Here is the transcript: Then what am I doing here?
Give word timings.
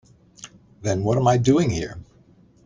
Then 0.81 1.03
what 1.03 1.19
am 1.19 1.27
I 1.27 1.37
doing 1.37 1.69
here? 1.69 1.99